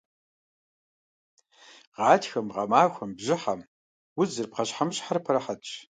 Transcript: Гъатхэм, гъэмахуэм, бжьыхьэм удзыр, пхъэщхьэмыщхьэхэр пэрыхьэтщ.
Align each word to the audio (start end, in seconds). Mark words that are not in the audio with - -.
Гъатхэм, 1.95 2.47
гъэмахуэм, 2.53 3.11
бжьыхьэм 3.17 3.61
удзыр, 4.19 4.47
пхъэщхьэмыщхьэхэр 4.51 5.19
пэрыхьэтщ. 5.25 5.71